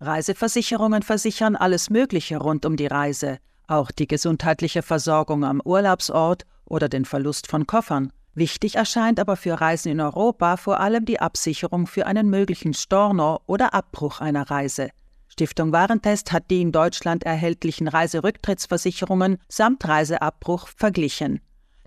Reiseversicherungen 0.00 1.02
versichern 1.02 1.56
alles 1.56 1.90
Mögliche 1.90 2.36
rund 2.38 2.66
um 2.66 2.76
die 2.76 2.86
Reise, 2.86 3.38
auch 3.66 3.90
die 3.90 4.06
gesundheitliche 4.06 4.82
Versorgung 4.82 5.44
am 5.44 5.60
Urlaubsort 5.64 6.44
oder 6.66 6.88
den 6.88 7.04
Verlust 7.04 7.46
von 7.46 7.66
Koffern. 7.66 8.12
Wichtig 8.34 8.76
erscheint 8.76 9.18
aber 9.18 9.36
für 9.36 9.58
Reisen 9.58 9.90
in 9.90 10.00
Europa 10.00 10.58
vor 10.58 10.80
allem 10.80 11.06
die 11.06 11.20
Absicherung 11.20 11.86
für 11.86 12.06
einen 12.06 12.28
möglichen 12.28 12.74
Storno 12.74 13.40
oder 13.46 13.72
Abbruch 13.72 14.20
einer 14.20 14.50
Reise. 14.50 14.90
Stiftung 15.28 15.72
Warentest 15.72 16.32
hat 16.32 16.50
die 16.50 16.60
in 16.60 16.72
Deutschland 16.72 17.24
erhältlichen 17.24 17.88
Reiserücktrittsversicherungen 17.88 19.38
samt 19.48 19.88
Reiseabbruch 19.88 20.68
verglichen. 20.68 21.40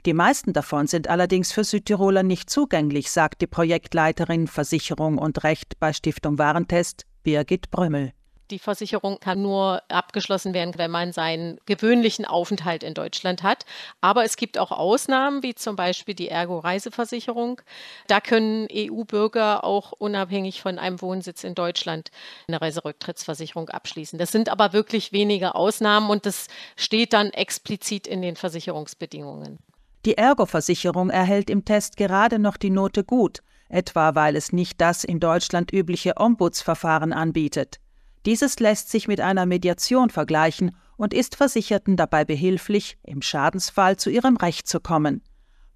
Die 0.05 0.14
meisten 0.14 0.54
davon 0.54 0.88
sind 0.88 1.07
allerdings 1.07 1.52
für 1.52 1.64
Südtiroler 1.64 2.23
nicht 2.23 2.50
zugänglich, 2.50 3.12
sagt 3.12 3.41
die 3.41 3.48
Projektleiterin 3.48 4.48
Versicherung 4.48 5.18
und 5.18 5.44
Recht 5.44 5.80
bei 5.80 5.94
Stiftung 5.94 6.38
Warentest, 6.38 7.05
Birgit 7.23 7.71
Brömmel. 7.71 8.13
Die 8.52 8.59
Versicherung 8.59 9.20
kann 9.20 9.43
nur 9.43 9.83
abgeschlossen 9.89 10.55
werden, 10.55 10.73
wenn 10.77 10.89
man 10.89 11.13
seinen 11.13 11.59
gewöhnlichen 11.67 12.25
Aufenthalt 12.25 12.81
in 12.84 12.95
Deutschland 12.95 13.44
hat. 13.44 13.66
Aber 14.02 14.23
es 14.23 14.38
gibt 14.38 14.57
auch 14.57 14.71
Ausnahmen, 14.71 15.44
wie 15.44 15.53
zum 15.53 15.75
Beispiel 15.75 16.16
die 16.16 16.30
Ergo-Reiseversicherung. 16.30 17.61
Da 18.08 18.20
können 18.21 18.67
EU-Bürger 18.71 19.63
auch 19.63 19.91
unabhängig 19.91 20.61
von 20.61 20.80
einem 20.80 20.99
Wohnsitz 21.02 21.44
in 21.44 21.53
Deutschland 21.53 22.09
eine 22.47 22.59
Reiserücktrittsversicherung 22.59 23.70
abschließen. 23.70 24.17
Das 24.17 24.31
sind 24.31 24.49
aber 24.49 24.73
wirklich 24.73 25.11
wenige 25.11 25.53
Ausnahmen 25.53 26.09
und 26.09 26.25
das 26.25 26.47
steht 26.75 27.13
dann 27.13 27.30
explizit 27.30 28.08
in 28.08 28.23
den 28.23 28.36
Versicherungsbedingungen. 28.36 29.59
Die 30.05 30.17
Ergo-Versicherung 30.17 31.11
erhält 31.11 31.49
im 31.52 31.66
Test 31.66 31.97
gerade 31.97 32.39
noch 32.39 32.58
die 32.58 32.70
Note 32.70 33.03
gut, 33.03 33.44
etwa 33.70 34.16
weil 34.16 34.36
es 34.36 34.52
nicht 34.52 34.82
das 34.82 35.04
in 35.04 35.20
Deutschland 35.20 35.72
übliche 35.72 36.18
Ombudsverfahren 36.18 37.14
anbietet. 37.14 37.80
Dieses 38.26 38.59
lässt 38.59 38.90
sich 38.90 39.08
mit 39.08 39.22
einer 39.22 39.45
Mediation 39.45 40.09
vergleichen 40.09 40.76
und 40.98 41.14
ist 41.14 41.38
Versicherten 41.38 41.95
dabei 41.95 42.26
behilflich, 42.26 42.98
im 43.03 43.22
Schadensfall 43.22 43.95
zu 43.95 44.09
ihrem 44.09 44.36
Recht 44.36 44.67
zu 44.67 44.80
kommen. 44.81 45.23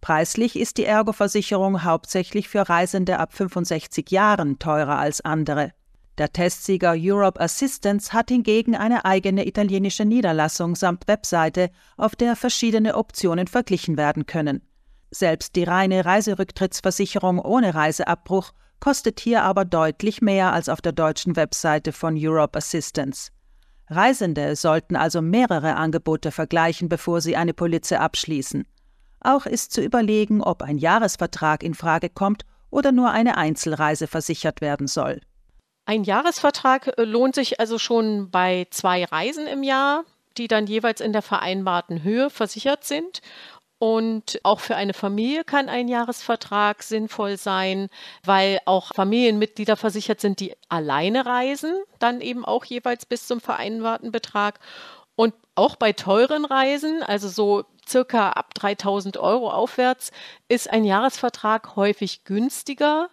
Preislich 0.02 0.60
ist 0.60 0.78
die 0.78 0.84
Ergo-Versicherung 0.84 1.86
hauptsächlich 1.86 2.50
für 2.50 2.68
Reisende 2.68 3.20
ab 3.20 3.34
65 3.34 4.12
Jahren 4.12 4.60
teurer 4.60 4.98
als 5.00 5.22
andere. 5.22 5.72
Der 6.18 6.34
Testsieger 6.34 6.94
Europe 6.98 7.40
Assistance 7.40 8.12
hat 8.12 8.30
hingegen 8.30 8.76
eine 8.76 9.06
eigene 9.06 9.48
italienische 9.48 10.04
Niederlassung 10.04 10.76
samt 10.76 11.08
Webseite, 11.08 11.70
auf 11.96 12.16
der 12.18 12.36
verschiedene 12.36 12.96
Optionen 12.96 13.48
verglichen 13.48 13.96
werden 13.96 14.26
können. 14.26 14.62
Selbst 15.14 15.56
die 15.56 15.64
reine 15.64 16.06
Reiserücktrittsversicherung 16.06 17.38
ohne 17.38 17.76
Reiseabbruch 17.76 18.52
kostet 18.80 19.20
hier 19.20 19.44
aber 19.44 19.64
deutlich 19.64 20.22
mehr 20.24 20.54
als 20.54 20.70
auf 20.70 20.82
der 20.82 20.92
deutschen 20.92 21.36
Webseite 21.36 21.92
von 21.92 22.16
Europe 22.18 22.58
Assistance. 22.58 23.32
Reisende 23.90 24.56
sollten 24.56 24.96
also 24.96 25.22
mehrere 25.22 25.76
Angebote 25.76 26.32
vergleichen, 26.32 26.90
bevor 26.90 27.22
sie 27.22 27.36
eine 27.36 27.54
Polize 27.54 28.00
abschließen. 28.00 28.66
Auch 29.20 29.46
ist 29.46 29.72
zu 29.72 29.82
überlegen, 29.82 30.42
ob 30.42 30.64
ein 30.64 30.80
Jahresvertrag 30.80 31.62
in 31.62 31.76
Frage 31.76 32.10
kommt 32.10 32.44
oder 32.72 32.92
nur 32.92 33.12
eine 33.12 33.38
Einzelreise 33.38 34.08
versichert 34.08 34.62
werden 34.62 34.88
soll. 34.88 35.22
Ein 35.86 36.04
Jahresvertrag 36.04 36.98
äh, 36.98 37.04
lohnt 37.04 37.36
sich 37.36 37.60
also 37.60 37.78
schon 37.78 38.32
bei 38.32 38.66
zwei 38.72 39.06
Reisen 39.06 39.46
im 39.46 39.62
Jahr, 39.62 40.06
die 40.38 40.48
dann 40.48 40.66
jeweils 40.66 41.02
in 41.02 41.14
der 41.14 41.22
vereinbarten 41.22 42.02
Höhe 42.02 42.32
versichert 42.32 42.84
sind. 42.84 43.22
Und 43.84 44.40
auch 44.44 44.62
für 44.62 44.78
eine 44.78 44.94
Familie 44.94 45.44
kann 45.44 45.68
ein 45.68 45.90
Jahresvertrag 45.90 46.84
sinnvoll 46.84 47.36
sein, 47.36 47.90
weil 48.24 48.62
auch 48.64 48.94
Familienmitglieder 48.96 49.76
versichert 49.76 50.22
sind, 50.22 50.40
die 50.40 50.56
alleine 50.70 51.26
reisen, 51.26 51.84
dann 52.00 52.22
eben 52.22 52.46
auch 52.46 52.64
jeweils 52.64 53.06
bis 53.06 53.28
zum 53.28 53.42
vereinbarten 53.42 54.14
Betrag. 54.14 54.62
Und 55.18 55.34
auch 55.56 55.76
bei 55.76 55.92
teuren 55.92 56.46
Reisen, 56.46 57.04
also 57.04 57.28
so 57.28 57.66
circa 57.86 58.30
ab 58.30 58.54
3000 58.54 59.18
Euro 59.18 59.52
aufwärts, 59.52 60.12
ist 60.48 60.70
ein 60.70 60.86
Jahresvertrag 60.86 61.76
häufig 61.76 62.24
günstiger. 62.24 63.10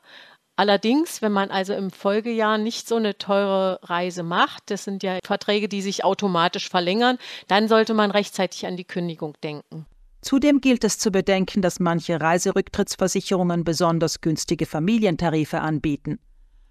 Allerdings, 0.55 1.21
wenn 1.21 1.33
man 1.33 1.51
also 1.51 1.75
im 1.75 1.91
Folgejahr 1.91 2.59
nicht 2.59 2.87
so 2.87 2.95
eine 2.95 3.19
teure 3.19 3.81
Reise 3.83 4.23
macht, 4.23 4.71
das 4.71 4.85
sind 4.85 5.03
ja 5.03 5.19
Verträge, 5.25 5.69
die 5.69 5.83
sich 5.83 6.05
automatisch 6.05 6.69
verlängern, 6.69 7.19
dann 7.49 7.67
sollte 7.67 7.93
man 7.93 8.13
rechtzeitig 8.13 8.69
an 8.69 8.77
die 8.77 8.85
Kündigung 8.85 9.35
denken. 9.43 9.87
Zudem 10.23 10.61
gilt 10.61 10.85
es 10.85 10.99
zu 10.99 11.11
bedenken, 11.11 11.63
dass 11.63 11.81
manche 11.81 12.21
Reiserücktrittsversicherungen 12.21 13.65
besonders 13.65 14.21
günstige 14.21 14.67
Familientarife 14.67 15.61
anbieten. 15.61 16.19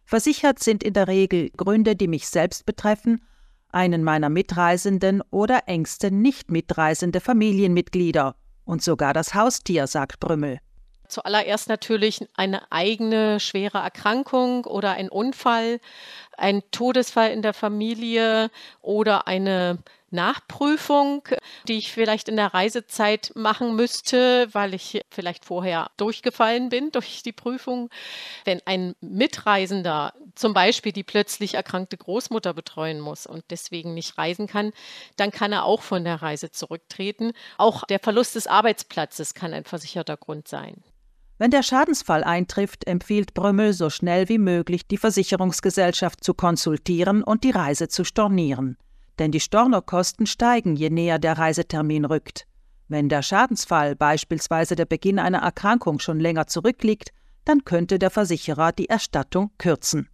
Versichert 0.05 0.59
sind 0.59 0.83
in 0.83 0.93
der 0.93 1.07
Regel 1.07 1.49
Gründe, 1.55 1.95
die 1.95 2.07
mich 2.07 2.27
selbst 2.27 2.65
betreffen, 2.65 3.21
einen 3.71 4.03
meiner 4.03 4.29
Mitreisenden 4.29 5.21
oder 5.31 5.63
engste 5.67 6.11
nicht 6.11 6.51
mitreisende 6.51 7.21
Familienmitglieder 7.21 8.35
und 8.65 8.83
sogar 8.83 9.13
das 9.13 9.33
Haustier, 9.33 9.87
sagt 9.87 10.19
Brümmel. 10.19 10.59
Zuallererst 11.07 11.69
natürlich 11.69 12.27
eine 12.35 12.71
eigene 12.71 13.39
schwere 13.39 13.79
Erkrankung 13.79 14.65
oder 14.65 14.91
ein 14.91 15.09
Unfall, 15.09 15.79
ein 16.37 16.61
Todesfall 16.69 17.31
in 17.31 17.41
der 17.41 17.53
Familie 17.53 18.51
oder 18.81 19.27
eine 19.27 19.79
Nachprüfung, 20.11 21.23
die 21.67 21.77
ich 21.77 21.91
vielleicht 21.91 22.29
in 22.29 22.35
der 22.35 22.53
Reisezeit 22.53 23.31
machen 23.35 23.75
müsste, 23.75 24.47
weil 24.53 24.73
ich 24.73 25.01
vielleicht 25.09 25.45
vorher 25.45 25.91
durchgefallen 25.97 26.69
bin 26.69 26.91
durch 26.91 27.23
die 27.23 27.31
Prüfung. 27.31 27.89
Wenn 28.45 28.61
ein 28.65 28.95
Mitreisender 29.01 30.13
zum 30.35 30.53
Beispiel 30.53 30.91
die 30.91 31.03
plötzlich 31.03 31.55
erkrankte 31.55 31.97
Großmutter 31.97 32.53
betreuen 32.53 32.99
muss 32.99 33.25
und 33.25 33.43
deswegen 33.49 33.93
nicht 33.93 34.17
reisen 34.17 34.47
kann, 34.47 34.71
dann 35.17 35.31
kann 35.31 35.51
er 35.51 35.65
auch 35.65 35.81
von 35.81 36.03
der 36.03 36.21
Reise 36.21 36.51
zurücktreten. 36.51 37.33
Auch 37.57 37.83
der 37.85 37.99
Verlust 37.99 38.35
des 38.35 38.47
Arbeitsplatzes 38.47 39.33
kann 39.33 39.53
ein 39.53 39.65
versicherter 39.65 40.17
Grund 40.17 40.47
sein. 40.47 40.83
Wenn 41.37 41.51
der 41.51 41.63
Schadensfall 41.63 42.25
eintrifft, 42.25 42.85
empfiehlt 42.85 43.33
Brömmel 43.33 43.71
so 43.71 43.89
schnell 43.89 44.27
wie 44.27 44.37
möglich 44.37 44.87
die 44.87 44.97
Versicherungsgesellschaft 44.97 46.21
zu 46.21 46.33
konsultieren 46.33 47.23
und 47.23 47.45
die 47.45 47.51
Reise 47.51 47.87
zu 47.87 48.03
stornieren 48.03 48.77
denn 49.19 49.31
die 49.31 49.39
Stornokosten 49.39 50.25
steigen, 50.25 50.75
je 50.75 50.89
näher 50.89 51.19
der 51.19 51.37
Reisetermin 51.37 52.05
rückt. 52.05 52.47
Wenn 52.87 53.09
der 53.09 53.21
Schadensfall, 53.21 53.95
beispielsweise 53.95 54.75
der 54.75 54.85
Beginn 54.85 55.19
einer 55.19 55.39
Erkrankung, 55.39 55.99
schon 55.99 56.19
länger 56.19 56.47
zurückliegt, 56.47 57.11
dann 57.45 57.63
könnte 57.63 57.99
der 57.99 58.09
Versicherer 58.09 58.71
die 58.71 58.89
Erstattung 58.89 59.51
kürzen. 59.57 60.09